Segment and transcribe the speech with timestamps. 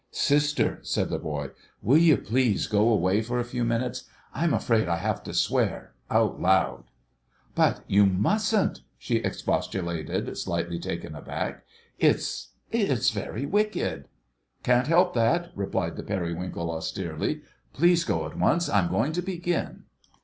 [0.09, 1.51] "Sister," said the boy,
[1.83, 4.05] "will you please go away for a few minutes.
[4.33, 6.85] I'm afraid I have to swear—out loud."
[7.53, 11.63] "But you mustn't," she expostulated, slightly taken aback.
[11.99, 14.07] "It's—it's very wicked."
[14.63, 17.41] "Can't help that," replied the Periwinkle austerely.
[17.71, 19.83] "Please go at once; I'm going to begin."